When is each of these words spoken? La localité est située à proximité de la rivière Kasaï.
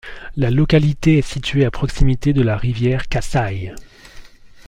La 0.35 0.49
localité 0.49 1.19
est 1.19 1.21
située 1.21 1.63
à 1.63 1.69
proximité 1.69 2.33
de 2.33 2.41
la 2.41 2.57
rivière 2.57 3.07
Kasaï. 3.07 3.71